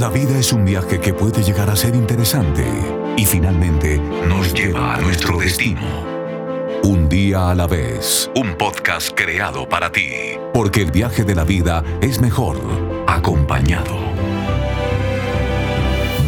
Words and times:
La 0.00 0.10
vida 0.10 0.38
es 0.38 0.52
un 0.52 0.64
viaje 0.64 1.00
que 1.00 1.12
puede 1.12 1.42
llegar 1.42 1.68
a 1.70 1.74
ser 1.74 1.96
interesante 1.96 2.64
y 3.16 3.24
finalmente 3.24 3.98
nos 4.28 4.54
lleva 4.54 4.94
a 4.94 5.00
nuestro 5.00 5.38
destino. 5.38 5.80
Un 6.84 7.08
día 7.08 7.50
a 7.50 7.54
la 7.56 7.66
vez, 7.66 8.30
un 8.36 8.56
podcast 8.56 9.10
creado 9.16 9.68
para 9.68 9.90
ti, 9.90 10.08
porque 10.54 10.82
el 10.82 10.92
viaje 10.92 11.24
de 11.24 11.34
la 11.34 11.42
vida 11.42 11.82
es 12.00 12.20
mejor 12.20 12.60
acompañado. 13.08 13.96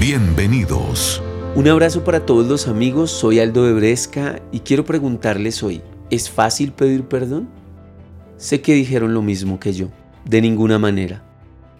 Bienvenidos. 0.00 1.22
Un 1.54 1.68
abrazo 1.68 2.02
para 2.02 2.26
todos 2.26 2.48
los 2.48 2.66
amigos, 2.66 3.12
soy 3.12 3.38
Aldo 3.38 3.66
de 3.66 3.98
y 4.50 4.60
quiero 4.60 4.84
preguntarles 4.84 5.62
hoy, 5.62 5.80
¿es 6.10 6.28
fácil 6.28 6.72
pedir 6.72 7.04
perdón? 7.04 7.48
Sé 8.36 8.62
que 8.62 8.74
dijeron 8.74 9.14
lo 9.14 9.22
mismo 9.22 9.60
que 9.60 9.72
yo, 9.72 9.90
de 10.24 10.40
ninguna 10.40 10.80
manera. 10.80 11.29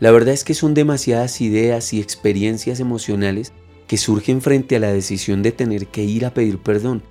La 0.00 0.10
verdad 0.10 0.32
es 0.32 0.44
que 0.44 0.54
son 0.54 0.72
demasiadas 0.72 1.42
ideas 1.42 1.92
y 1.92 2.00
experiencias 2.00 2.80
emocionales 2.80 3.52
que 3.86 3.98
surgen 3.98 4.40
frente 4.40 4.76
a 4.76 4.80
la 4.80 4.92
decisión 4.92 5.42
de 5.42 5.52
tener 5.52 5.88
que 5.88 6.02
ir 6.02 6.24
a 6.24 6.32
pedir 6.32 6.58
perdón. 6.58 7.02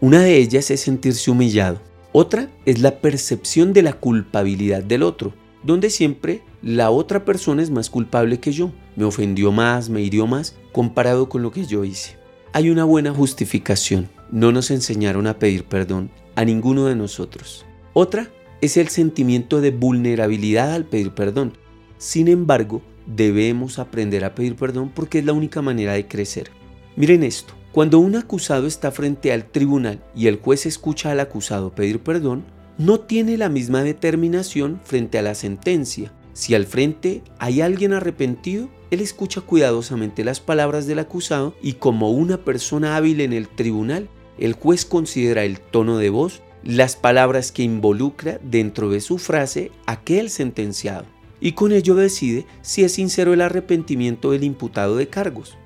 Una 0.00 0.20
de 0.20 0.36
ellas 0.36 0.70
es 0.70 0.80
sentirse 0.82 1.30
humillado. 1.30 1.80
Otra 2.12 2.50
es 2.66 2.80
la 2.80 3.00
percepción 3.00 3.72
de 3.72 3.82
la 3.82 3.94
culpabilidad 3.94 4.82
del 4.82 5.04
otro, 5.04 5.32
donde 5.62 5.88
siempre 5.88 6.42
la 6.62 6.90
otra 6.90 7.24
persona 7.24 7.62
es 7.62 7.70
más 7.70 7.88
culpable 7.88 8.40
que 8.40 8.52
yo. 8.52 8.72
Me 8.94 9.04
ofendió 9.04 9.50
más, 9.50 9.88
me 9.88 10.02
hirió 10.02 10.26
más, 10.26 10.54
comparado 10.72 11.30
con 11.30 11.42
lo 11.42 11.50
que 11.50 11.64
yo 11.64 11.82
hice. 11.84 12.16
Hay 12.52 12.68
una 12.68 12.84
buena 12.84 13.14
justificación. 13.14 14.08
No 14.30 14.52
nos 14.52 14.70
enseñaron 14.70 15.26
a 15.26 15.38
pedir 15.38 15.64
perdón 15.64 16.10
a 16.34 16.44
ninguno 16.44 16.84
de 16.86 16.94
nosotros. 16.94 17.64
Otra 17.94 18.28
es 18.60 18.76
el 18.76 18.88
sentimiento 18.88 19.62
de 19.62 19.70
vulnerabilidad 19.70 20.74
al 20.74 20.84
pedir 20.84 21.12
perdón. 21.12 21.56
Sin 21.98 22.28
embargo, 22.28 22.80
debemos 23.06 23.80
aprender 23.80 24.24
a 24.24 24.34
pedir 24.34 24.54
perdón 24.54 24.92
porque 24.94 25.18
es 25.18 25.24
la 25.24 25.32
única 25.32 25.62
manera 25.62 25.94
de 25.94 26.06
crecer. 26.06 26.50
Miren 26.94 27.24
esto, 27.24 27.54
cuando 27.72 27.98
un 27.98 28.14
acusado 28.16 28.66
está 28.66 28.92
frente 28.92 29.32
al 29.32 29.50
tribunal 29.50 30.02
y 30.14 30.28
el 30.28 30.36
juez 30.36 30.66
escucha 30.66 31.10
al 31.10 31.20
acusado 31.20 31.74
pedir 31.74 32.00
perdón, 32.00 32.44
no 32.78 33.00
tiene 33.00 33.36
la 33.36 33.48
misma 33.48 33.82
determinación 33.82 34.80
frente 34.84 35.18
a 35.18 35.22
la 35.22 35.34
sentencia. 35.34 36.12
Si 36.34 36.54
al 36.54 36.66
frente 36.66 37.22
hay 37.40 37.60
alguien 37.60 37.92
arrepentido, 37.92 38.68
él 38.92 39.00
escucha 39.00 39.40
cuidadosamente 39.40 40.22
las 40.22 40.38
palabras 40.38 40.86
del 40.86 41.00
acusado 41.00 41.54
y 41.60 41.74
como 41.74 42.12
una 42.12 42.44
persona 42.44 42.96
hábil 42.96 43.20
en 43.20 43.32
el 43.32 43.48
tribunal, 43.48 44.08
el 44.38 44.52
juez 44.52 44.84
considera 44.84 45.44
el 45.44 45.58
tono 45.58 45.98
de 45.98 46.10
voz, 46.10 46.42
las 46.62 46.94
palabras 46.94 47.50
que 47.50 47.64
involucra 47.64 48.38
dentro 48.42 48.88
de 48.88 49.00
su 49.00 49.18
frase 49.18 49.72
aquel 49.86 50.30
sentenciado 50.30 51.17
y 51.40 51.52
con 51.52 51.72
ello 51.72 51.94
decide 51.94 52.46
si 52.62 52.84
es 52.84 52.92
sincero 52.92 53.32
el 53.32 53.40
arrepentimiento 53.40 54.32
del 54.32 54.44
imputado 54.44 54.96
de 54.96 55.08
cargos. 55.08 55.56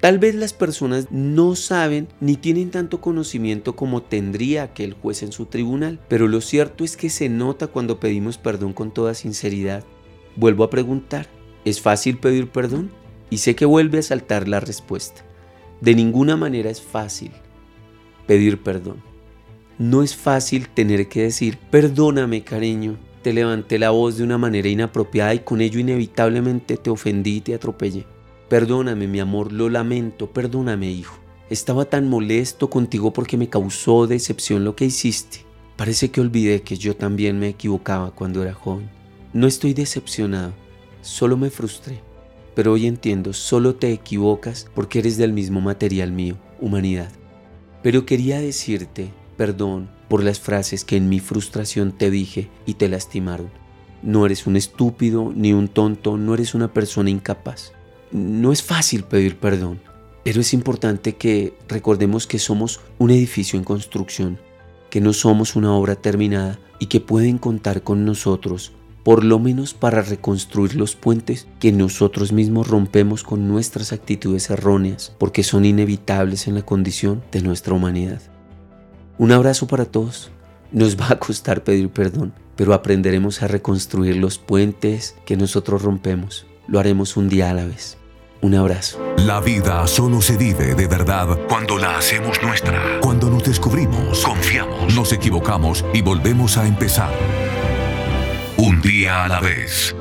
Tal 0.00 0.18
vez 0.18 0.34
las 0.34 0.52
personas 0.52 1.06
no 1.12 1.54
saben 1.54 2.08
ni 2.20 2.36
tienen 2.36 2.72
tanto 2.72 3.00
conocimiento 3.00 3.76
como 3.76 4.02
tendría 4.02 4.64
aquel 4.64 4.94
juez 4.94 5.22
en 5.22 5.30
su 5.30 5.46
tribunal, 5.46 6.00
pero 6.08 6.26
lo 6.26 6.40
cierto 6.40 6.82
es 6.82 6.96
que 6.96 7.08
se 7.08 7.28
nota 7.28 7.68
cuando 7.68 8.00
pedimos 8.00 8.36
perdón 8.36 8.72
con 8.72 8.90
toda 8.90 9.14
sinceridad. 9.14 9.84
Vuelvo 10.34 10.64
a 10.64 10.70
preguntar, 10.70 11.28
¿es 11.64 11.80
fácil 11.80 12.18
pedir 12.18 12.48
perdón? 12.48 12.90
Y 13.30 13.38
sé 13.38 13.54
que 13.54 13.64
vuelve 13.64 13.98
a 13.98 14.02
saltar 14.02 14.48
la 14.48 14.58
respuesta. 14.58 15.24
De 15.80 15.94
ninguna 15.94 16.36
manera 16.36 16.68
es 16.68 16.82
fácil 16.82 17.30
pedir 18.26 18.60
perdón. 18.60 19.02
No 19.78 20.02
es 20.02 20.16
fácil 20.16 20.68
tener 20.68 21.08
que 21.08 21.22
decir, 21.22 21.58
perdóname 21.70 22.42
cariño, 22.42 22.98
te 23.22 23.32
levanté 23.32 23.78
la 23.78 23.90
voz 23.90 24.16
de 24.16 24.24
una 24.24 24.38
manera 24.38 24.68
inapropiada 24.68 25.34
y 25.34 25.40
con 25.40 25.60
ello 25.60 25.78
inevitablemente 25.78 26.76
te 26.76 26.90
ofendí 26.90 27.36
y 27.36 27.40
te 27.40 27.54
atropellé. 27.54 28.06
Perdóname, 28.48 29.06
mi 29.06 29.20
amor, 29.20 29.52
lo 29.52 29.68
lamento, 29.68 30.30
perdóname, 30.30 30.90
hijo. 30.90 31.18
Estaba 31.48 31.84
tan 31.84 32.08
molesto 32.08 32.68
contigo 32.68 33.12
porque 33.12 33.36
me 33.36 33.48
causó 33.48 34.06
decepción 34.06 34.64
lo 34.64 34.76
que 34.76 34.86
hiciste. 34.86 35.38
Parece 35.76 36.10
que 36.10 36.20
olvidé 36.20 36.62
que 36.62 36.76
yo 36.76 36.96
también 36.96 37.38
me 37.38 37.48
equivocaba 37.48 38.10
cuando 38.10 38.42
era 38.42 38.52
joven. 38.54 38.90
No 39.32 39.46
estoy 39.46 39.72
decepcionado, 39.72 40.52
solo 41.00 41.36
me 41.36 41.50
frustré. 41.50 42.00
Pero 42.54 42.72
hoy 42.72 42.86
entiendo, 42.86 43.32
solo 43.32 43.76
te 43.76 43.92
equivocas 43.92 44.66
porque 44.74 44.98
eres 44.98 45.16
del 45.16 45.32
mismo 45.32 45.60
material 45.60 46.12
mío, 46.12 46.36
humanidad. 46.60 47.10
Pero 47.82 48.04
quería 48.04 48.40
decirte, 48.40 49.10
perdón, 49.36 49.90
por 50.12 50.22
las 50.22 50.40
frases 50.40 50.84
que 50.84 50.98
en 50.98 51.08
mi 51.08 51.20
frustración 51.20 51.90
te 51.90 52.10
dije 52.10 52.50
y 52.66 52.74
te 52.74 52.90
lastimaron. 52.90 53.48
No 54.02 54.26
eres 54.26 54.46
un 54.46 54.56
estúpido 54.56 55.32
ni 55.34 55.54
un 55.54 55.68
tonto, 55.68 56.18
no 56.18 56.34
eres 56.34 56.54
una 56.54 56.70
persona 56.70 57.08
incapaz. 57.08 57.72
No 58.10 58.52
es 58.52 58.62
fácil 58.62 59.04
pedir 59.04 59.38
perdón, 59.38 59.80
pero 60.22 60.42
es 60.42 60.52
importante 60.52 61.14
que 61.14 61.54
recordemos 61.66 62.26
que 62.26 62.38
somos 62.38 62.80
un 62.98 63.10
edificio 63.10 63.58
en 63.58 63.64
construcción, 63.64 64.38
que 64.90 65.00
no 65.00 65.14
somos 65.14 65.56
una 65.56 65.72
obra 65.72 65.94
terminada 65.94 66.58
y 66.78 66.88
que 66.88 67.00
pueden 67.00 67.38
contar 67.38 67.82
con 67.82 68.04
nosotros 68.04 68.72
por 69.04 69.24
lo 69.24 69.38
menos 69.38 69.72
para 69.72 70.02
reconstruir 70.02 70.76
los 70.76 70.94
puentes 70.94 71.46
que 71.58 71.72
nosotros 71.72 72.32
mismos 72.32 72.68
rompemos 72.68 73.22
con 73.22 73.48
nuestras 73.48 73.94
actitudes 73.94 74.50
erróneas, 74.50 75.14
porque 75.16 75.42
son 75.42 75.64
inevitables 75.64 76.48
en 76.48 76.56
la 76.56 76.66
condición 76.66 77.22
de 77.32 77.40
nuestra 77.40 77.72
humanidad. 77.72 78.20
Un 79.22 79.30
abrazo 79.30 79.68
para 79.68 79.84
todos. 79.84 80.32
Nos 80.72 80.98
va 81.00 81.06
a 81.10 81.18
costar 81.20 81.62
pedir 81.62 81.88
perdón, 81.90 82.32
pero 82.56 82.74
aprenderemos 82.74 83.40
a 83.40 83.46
reconstruir 83.46 84.16
los 84.16 84.38
puentes 84.38 85.14
que 85.24 85.36
nosotros 85.36 85.82
rompemos. 85.82 86.44
Lo 86.66 86.80
haremos 86.80 87.16
un 87.16 87.28
día 87.28 87.48
a 87.48 87.54
la 87.54 87.64
vez. 87.64 87.98
Un 88.40 88.56
abrazo. 88.56 88.98
La 89.18 89.38
vida 89.38 89.86
solo 89.86 90.20
se 90.20 90.36
vive 90.36 90.74
de 90.74 90.88
verdad 90.88 91.38
cuando 91.48 91.78
la 91.78 91.98
hacemos 91.98 92.42
nuestra. 92.42 92.98
Cuando 93.00 93.30
nos 93.30 93.44
descubrimos, 93.44 94.24
confiamos, 94.24 94.92
nos 94.96 95.12
equivocamos 95.12 95.84
y 95.94 96.02
volvemos 96.02 96.58
a 96.58 96.66
empezar. 96.66 97.14
Un 98.56 98.82
día 98.82 99.22
a 99.22 99.28
la 99.28 99.38
vez. 99.38 99.94